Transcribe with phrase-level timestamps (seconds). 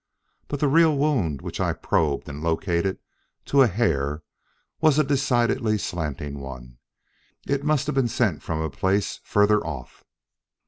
[0.47, 2.97] But the real wound which I probed and located
[3.45, 4.23] to a hair
[4.79, 6.79] was a decidedly slanting one.
[7.45, 10.03] It must have been sent from a place further off."